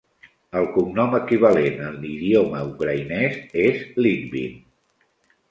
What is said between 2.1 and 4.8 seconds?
idioma ucraïnès és Lytvyn.